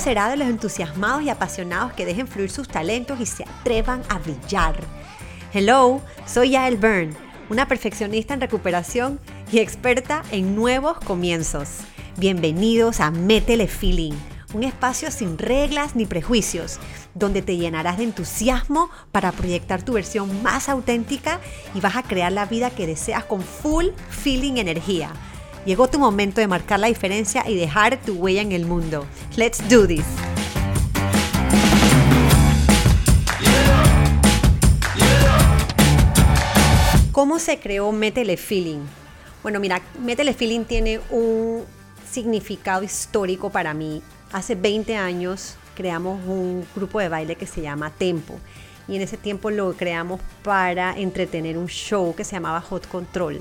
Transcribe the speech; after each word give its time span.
será 0.00 0.30
de 0.30 0.36
los 0.38 0.48
entusiasmados 0.48 1.22
y 1.22 1.28
apasionados 1.28 1.92
que 1.92 2.06
dejen 2.06 2.26
fluir 2.26 2.50
sus 2.50 2.66
talentos 2.66 3.20
y 3.20 3.26
se 3.26 3.44
atrevan 3.44 4.02
a 4.08 4.18
brillar. 4.18 4.80
Hello, 5.52 6.00
soy 6.26 6.50
Yael 6.50 6.78
Byrne, 6.78 7.14
una 7.50 7.68
perfeccionista 7.68 8.32
en 8.32 8.40
recuperación 8.40 9.20
y 9.52 9.58
experta 9.58 10.22
en 10.32 10.56
nuevos 10.56 10.98
comienzos. 11.00 11.80
Bienvenidos 12.16 13.00
a 13.00 13.10
Métele 13.10 13.68
Feeling, 13.68 14.14
un 14.54 14.64
espacio 14.64 15.10
sin 15.10 15.36
reglas 15.36 15.94
ni 15.94 16.06
prejuicios, 16.06 16.78
donde 17.14 17.42
te 17.42 17.58
llenarás 17.58 17.98
de 17.98 18.04
entusiasmo 18.04 18.88
para 19.12 19.32
proyectar 19.32 19.82
tu 19.82 19.92
versión 19.92 20.42
más 20.42 20.70
auténtica 20.70 21.40
y 21.74 21.80
vas 21.80 21.96
a 21.96 22.02
crear 22.04 22.32
la 22.32 22.46
vida 22.46 22.70
que 22.70 22.86
deseas 22.86 23.24
con 23.24 23.42
full 23.42 23.88
feeling 24.08 24.56
energía. 24.56 25.12
Llegó 25.66 25.88
tu 25.88 25.98
momento 25.98 26.40
de 26.40 26.48
marcar 26.48 26.80
la 26.80 26.86
diferencia 26.86 27.48
y 27.48 27.54
dejar 27.54 28.00
tu 28.00 28.14
huella 28.14 28.40
en 28.40 28.52
el 28.52 28.64
mundo. 28.64 29.06
Let's 29.36 29.66
do 29.68 29.86
this. 29.86 30.04
¿Cómo 37.12 37.38
se 37.38 37.58
creó 37.58 37.92
Métele 37.92 38.38
Feeling? 38.38 38.80
Bueno, 39.42 39.60
mira, 39.60 39.82
Métele 40.00 40.32
Feeling 40.32 40.64
tiene 40.64 41.00
un 41.10 41.64
significado 42.10 42.82
histórico 42.82 43.50
para 43.50 43.74
mí. 43.74 44.02
Hace 44.32 44.54
20 44.54 44.96
años 44.96 45.56
creamos 45.74 46.20
un 46.26 46.66
grupo 46.74 47.00
de 47.00 47.10
baile 47.10 47.36
que 47.36 47.46
se 47.46 47.60
llama 47.60 47.90
Tempo 47.90 48.38
y 48.88 48.96
en 48.96 49.02
ese 49.02 49.16
tiempo 49.16 49.50
lo 49.50 49.74
creamos 49.74 50.20
para 50.42 50.98
entretener 50.98 51.58
un 51.58 51.68
show 51.68 52.14
que 52.14 52.24
se 52.24 52.32
llamaba 52.32 52.60
Hot 52.62 52.88
Control. 52.88 53.40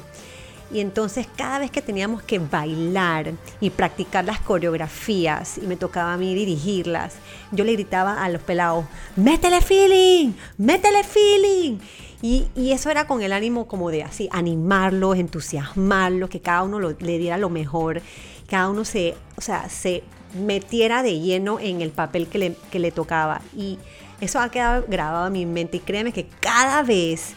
Y 0.72 0.82
entonces 0.82 1.28
cada 1.36 1.60
vez 1.60 1.72
que 1.72 1.82
teníamos 1.82 2.22
que 2.22 2.38
bailar 2.40 3.34
y 3.60 3.72
practicar 3.72 4.26
las 4.26 4.40
coreografías 4.40 5.58
y 5.58 5.62
me 5.62 5.76
tocaba 5.76 6.14
a 6.14 6.18
mí 6.18 6.36
dirigirlas, 6.36 7.16
yo 7.52 7.64
le 7.64 7.74
gritaba 7.74 8.24
a 8.24 8.30
los 8.30 8.42
pelados, 8.42 8.86
métele 9.16 9.62
feeling, 9.62 10.34
métele 10.58 11.04
feeling. 11.04 11.80
Y, 12.22 12.48
eso 12.56 12.90
era 12.90 13.08
con 13.08 13.22
el 13.22 13.32
ánimo 13.32 13.68
como 13.68 13.90
de 13.92 14.04
así, 14.04 14.28
animarlos, 14.32 15.18
entusiasmarlos, 15.18 16.30
que 16.30 16.42
cada 16.42 16.64
uno 16.64 16.80
le 16.80 17.18
diera 17.18 17.38
lo 17.38 17.50
mejor, 17.50 18.02
cada 18.48 18.70
uno 18.70 18.84
se, 18.84 19.16
o 19.38 19.42
sea, 19.42 19.70
se 19.70 20.04
metiera 20.34 21.02
de 21.02 21.20
lleno 21.20 21.60
en 21.60 21.82
el 21.82 21.92
papel 21.92 22.28
que 22.28 22.38
le, 22.38 22.56
que 22.72 22.80
le 22.80 22.92
tocaba. 22.92 23.42
Y 23.56 23.80
eso 24.20 24.40
ha 24.40 24.52
quedado 24.52 24.86
grabado 24.88 25.28
en 25.28 25.34
mi 25.34 25.46
mente 25.46 25.78
y 25.78 25.80
créeme 25.80 26.12
que 26.12 26.28
cada 26.42 26.84
vez 26.84 27.36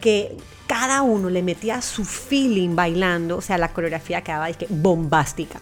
que 0.00 0.36
cada 0.74 1.02
uno 1.02 1.30
le 1.30 1.40
metía 1.40 1.80
su 1.80 2.04
feeling 2.04 2.74
bailando, 2.74 3.36
o 3.36 3.40
sea, 3.40 3.58
la 3.58 3.68
coreografía 3.68 4.22
quedaba 4.22 4.52
que 4.52 4.66
bombástica. 4.68 5.60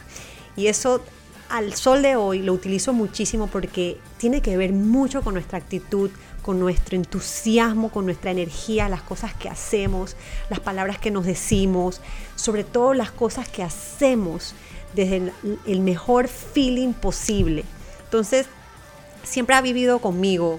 Y 0.56 0.68
eso 0.68 1.02
al 1.50 1.74
sol 1.74 2.00
de 2.00 2.16
hoy 2.16 2.40
lo 2.40 2.54
utilizo 2.54 2.94
muchísimo 2.94 3.46
porque 3.46 3.98
tiene 4.16 4.40
que 4.40 4.56
ver 4.56 4.72
mucho 4.72 5.20
con 5.20 5.34
nuestra 5.34 5.58
actitud, 5.58 6.10
con 6.40 6.58
nuestro 6.58 6.96
entusiasmo, 6.96 7.90
con 7.90 8.06
nuestra 8.06 8.30
energía, 8.30 8.88
las 8.88 9.02
cosas 9.02 9.34
que 9.34 9.50
hacemos, 9.50 10.16
las 10.48 10.60
palabras 10.60 10.96
que 10.98 11.10
nos 11.10 11.26
decimos, 11.26 12.00
sobre 12.34 12.64
todo 12.64 12.94
las 12.94 13.10
cosas 13.10 13.46
que 13.50 13.62
hacemos 13.62 14.54
desde 14.94 15.16
el, 15.18 15.32
el 15.66 15.80
mejor 15.80 16.26
feeling 16.26 16.94
posible. 16.94 17.64
Entonces, 18.04 18.46
siempre 19.24 19.56
ha 19.56 19.60
vivido 19.60 19.98
conmigo 19.98 20.58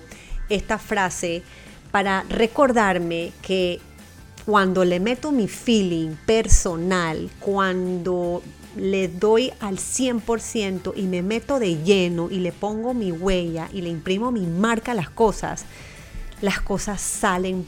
esta 0.49 0.77
frase 0.77 1.41
para 1.89 2.21
recordarme 2.29 3.31
que 3.41 3.81
cuando 4.45 4.83
le 4.83 4.99
meto 4.99 5.31
mi 5.31 5.47
feeling 5.47 6.16
personal, 6.25 7.30
cuando 7.39 8.41
le 8.75 9.08
doy 9.08 9.53
al 9.59 9.77
100% 9.77 10.94
y 10.95 11.03
me 11.03 11.22
meto 11.22 11.59
de 11.59 11.81
lleno 11.83 12.30
y 12.30 12.39
le 12.39 12.52
pongo 12.52 12.94
mi 12.94 13.11
huella 13.11 13.69
y 13.71 13.81
le 13.81 13.89
imprimo 13.89 14.31
mi 14.31 14.45
marca 14.45 14.91
a 14.91 14.95
las 14.95 15.09
cosas, 15.09 15.65
las 16.42 16.59
cosas 16.59 16.99
salen 17.02 17.65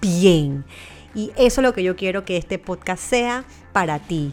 bien. 0.00 0.64
Y 1.14 1.30
eso 1.36 1.60
es 1.60 1.62
lo 1.62 1.72
que 1.72 1.84
yo 1.84 1.96
quiero 1.96 2.24
que 2.24 2.36
este 2.36 2.58
podcast 2.58 3.02
sea 3.02 3.44
para 3.72 4.00
ti. 4.00 4.32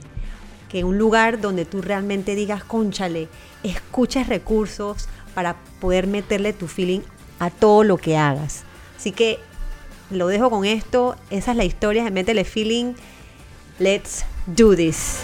Que 0.69 0.83
un 0.83 0.97
lugar 0.97 1.39
donde 1.39 1.65
tú 1.65 1.81
realmente 1.81 2.33
digas, 2.33 2.63
conchale, 2.63 3.27
escuches 3.63 4.27
recursos 4.27 5.07
para 5.35 5.57
poder 5.79 6.07
meterle 6.07 6.53
tu 6.53 6.67
feeling 6.67 7.01
a 7.39 7.49
todo 7.49 7.83
lo 7.83 7.97
que 7.97 8.17
hagas. 8.17 8.63
Así 8.97 9.11
que 9.11 9.39
lo 10.11 10.27
dejo 10.27 10.49
con 10.49 10.65
esto. 10.65 11.15
Esa 11.29 11.51
es 11.51 11.57
la 11.57 11.63
historia 11.63 12.03
de 12.03 12.11
Métele 12.11 12.43
Feeling. 12.43 12.93
Let's 13.79 14.25
do 14.45 14.75
this. 14.75 15.19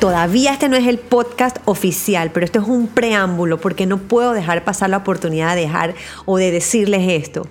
Todavía 0.00 0.52
este 0.52 0.68
no 0.68 0.76
es 0.76 0.86
el 0.86 0.98
podcast 0.98 1.58
oficial, 1.64 2.30
pero 2.30 2.44
esto 2.44 2.60
es 2.60 2.68
un 2.68 2.88
preámbulo 2.88 3.58
porque 3.58 3.86
no 3.86 3.98
puedo 3.98 4.32
dejar 4.32 4.64
pasar 4.64 4.90
la 4.90 4.98
oportunidad 4.98 5.54
de 5.54 5.62
dejar 5.62 5.94
o 6.26 6.36
de 6.36 6.50
decirles 6.50 7.08
esto. 7.08 7.46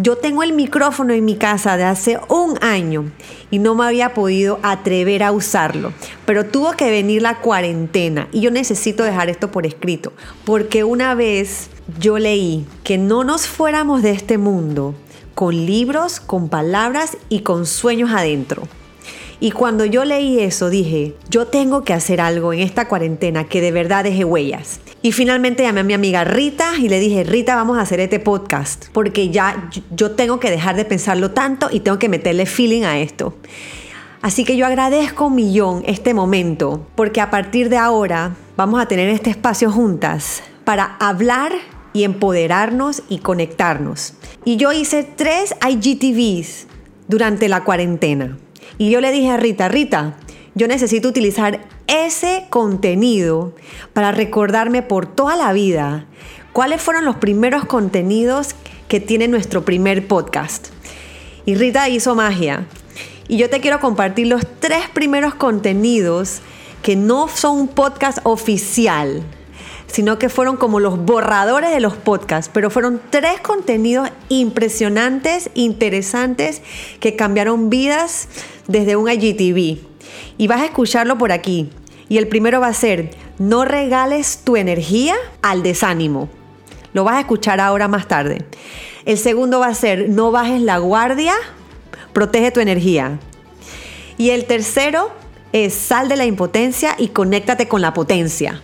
Yo 0.00 0.14
tengo 0.14 0.44
el 0.44 0.52
micrófono 0.52 1.12
en 1.12 1.24
mi 1.24 1.34
casa 1.34 1.76
de 1.76 1.82
hace 1.82 2.20
un 2.28 2.56
año 2.62 3.10
y 3.50 3.58
no 3.58 3.74
me 3.74 3.84
había 3.84 4.14
podido 4.14 4.60
atrever 4.62 5.24
a 5.24 5.32
usarlo, 5.32 5.92
pero 6.24 6.46
tuvo 6.46 6.70
que 6.74 6.88
venir 6.88 7.20
la 7.20 7.40
cuarentena 7.40 8.28
y 8.30 8.40
yo 8.40 8.52
necesito 8.52 9.02
dejar 9.02 9.28
esto 9.28 9.50
por 9.50 9.66
escrito, 9.66 10.12
porque 10.44 10.84
una 10.84 11.16
vez 11.16 11.68
yo 11.98 12.20
leí 12.20 12.64
que 12.84 12.96
no 12.96 13.24
nos 13.24 13.48
fuéramos 13.48 14.02
de 14.02 14.12
este 14.12 14.38
mundo 14.38 14.94
con 15.34 15.66
libros, 15.66 16.20
con 16.20 16.48
palabras 16.48 17.16
y 17.28 17.40
con 17.40 17.66
sueños 17.66 18.12
adentro. 18.12 18.68
Y 19.40 19.52
cuando 19.52 19.84
yo 19.84 20.04
leí 20.04 20.40
eso 20.40 20.68
dije, 20.68 21.14
yo 21.30 21.46
tengo 21.46 21.84
que 21.84 21.92
hacer 21.92 22.20
algo 22.20 22.52
en 22.52 22.58
esta 22.58 22.88
cuarentena 22.88 23.44
que 23.44 23.60
de 23.60 23.70
verdad 23.70 24.02
deje 24.02 24.24
huellas. 24.24 24.80
Y 25.00 25.12
finalmente 25.12 25.62
llamé 25.62 25.80
a 25.80 25.84
mi 25.84 25.94
amiga 25.94 26.24
Rita 26.24 26.72
y 26.76 26.88
le 26.88 26.98
dije, 26.98 27.22
Rita, 27.22 27.54
vamos 27.54 27.78
a 27.78 27.82
hacer 27.82 28.00
este 28.00 28.18
podcast 28.18 28.86
porque 28.92 29.30
ya 29.30 29.70
yo 29.92 30.12
tengo 30.12 30.40
que 30.40 30.50
dejar 30.50 30.74
de 30.74 30.84
pensarlo 30.84 31.30
tanto 31.30 31.68
y 31.70 31.80
tengo 31.80 32.00
que 32.00 32.08
meterle 32.08 32.46
feeling 32.46 32.82
a 32.82 32.98
esto. 32.98 33.34
Así 34.22 34.44
que 34.44 34.56
yo 34.56 34.66
agradezco 34.66 35.26
un 35.26 35.36
millón 35.36 35.84
este 35.86 36.14
momento 36.14 36.84
porque 36.96 37.20
a 37.20 37.30
partir 37.30 37.68
de 37.68 37.76
ahora 37.76 38.34
vamos 38.56 38.80
a 38.80 38.86
tener 38.86 39.08
este 39.08 39.30
espacio 39.30 39.70
juntas 39.70 40.42
para 40.64 40.96
hablar 40.98 41.52
y 41.92 42.02
empoderarnos 42.02 43.04
y 43.08 43.18
conectarnos. 43.18 44.14
Y 44.44 44.56
yo 44.56 44.72
hice 44.72 45.04
tres 45.04 45.54
IGTVs 45.64 46.66
durante 47.06 47.48
la 47.48 47.62
cuarentena. 47.62 48.36
Y 48.76 48.90
yo 48.90 49.00
le 49.00 49.10
dije 49.12 49.30
a 49.30 49.36
Rita, 49.36 49.68
Rita, 49.68 50.16
yo 50.54 50.68
necesito 50.68 51.08
utilizar 51.08 51.60
ese 51.86 52.46
contenido 52.50 53.54
para 53.92 54.12
recordarme 54.12 54.82
por 54.82 55.06
toda 55.06 55.36
la 55.36 55.52
vida 55.52 56.06
cuáles 56.52 56.82
fueron 56.82 57.04
los 57.04 57.16
primeros 57.16 57.64
contenidos 57.64 58.56
que 58.88 59.00
tiene 59.00 59.28
nuestro 59.28 59.64
primer 59.64 60.06
podcast. 60.06 60.68
Y 61.46 61.54
Rita 61.54 61.88
hizo 61.88 62.14
magia. 62.14 62.66
Y 63.28 63.36
yo 63.36 63.48
te 63.48 63.60
quiero 63.60 63.80
compartir 63.80 64.26
los 64.26 64.42
tres 64.58 64.88
primeros 64.92 65.34
contenidos 65.34 66.40
que 66.82 66.96
no 66.96 67.28
son 67.28 67.58
un 67.58 67.68
podcast 67.68 68.18
oficial, 68.24 69.22
sino 69.88 70.18
que 70.18 70.28
fueron 70.28 70.56
como 70.56 70.80
los 70.80 71.04
borradores 71.04 71.72
de 71.72 71.80
los 71.80 71.96
podcasts, 71.96 72.50
pero 72.52 72.70
fueron 72.70 73.00
tres 73.10 73.40
contenidos 73.40 74.10
impresionantes, 74.28 75.50
interesantes, 75.54 76.62
que 77.00 77.16
cambiaron 77.16 77.70
vidas 77.70 78.28
desde 78.68 78.96
un 78.96 79.10
IGTV. 79.10 79.78
Y 80.36 80.46
vas 80.46 80.60
a 80.60 80.66
escucharlo 80.66 81.18
por 81.18 81.32
aquí. 81.32 81.70
Y 82.08 82.18
el 82.18 82.28
primero 82.28 82.60
va 82.60 82.68
a 82.68 82.74
ser, 82.74 83.10
no 83.38 83.64
regales 83.64 84.40
tu 84.44 84.56
energía 84.56 85.16
al 85.42 85.62
desánimo. 85.62 86.28
Lo 86.92 87.04
vas 87.04 87.16
a 87.16 87.20
escuchar 87.20 87.60
ahora 87.60 87.88
más 87.88 88.08
tarde. 88.08 88.44
El 89.04 89.18
segundo 89.18 89.60
va 89.60 89.68
a 89.68 89.74
ser, 89.74 90.08
no 90.08 90.30
bajes 90.30 90.60
la 90.60 90.78
guardia, 90.78 91.34
protege 92.12 92.50
tu 92.50 92.60
energía. 92.60 93.18
Y 94.16 94.30
el 94.30 94.44
tercero 94.44 95.10
es, 95.52 95.74
sal 95.74 96.08
de 96.08 96.16
la 96.16 96.26
impotencia 96.26 96.94
y 96.98 97.08
conéctate 97.08 97.68
con 97.68 97.80
la 97.80 97.94
potencia. 97.94 98.60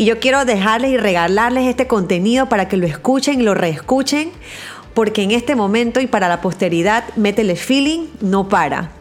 Y 0.00 0.06
yo 0.06 0.18
quiero 0.18 0.46
dejarles 0.46 0.92
y 0.92 0.96
regalarles 0.96 1.66
este 1.66 1.86
contenido 1.86 2.48
para 2.48 2.68
que 2.68 2.78
lo 2.78 2.86
escuchen 2.86 3.38
y 3.38 3.42
lo 3.42 3.52
reescuchen, 3.52 4.32
porque 4.94 5.22
en 5.22 5.30
este 5.30 5.54
momento 5.54 6.00
y 6.00 6.06
para 6.06 6.26
la 6.26 6.40
posteridad, 6.40 7.04
métele 7.16 7.54
feeling, 7.54 8.06
no 8.22 8.48
para. 8.48 8.92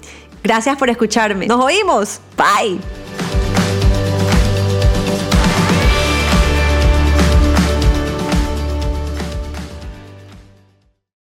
Gracias 0.43 0.75
por 0.75 0.89
escucharme. 0.89 1.47
Nos 1.47 1.63
oímos. 1.63 2.19
Bye. 2.35 2.81